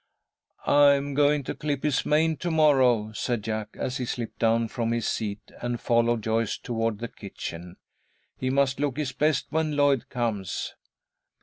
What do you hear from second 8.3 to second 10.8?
"He must look his best when Lloyd comes."